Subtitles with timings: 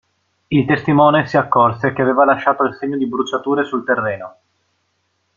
[0.49, 4.35] Il testimone si accorse che aveva lasciato il segno di bruciature sul terreno.